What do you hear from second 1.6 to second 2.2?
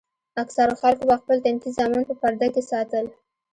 زامن په